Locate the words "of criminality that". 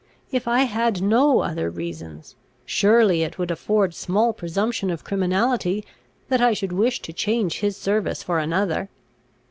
4.89-6.41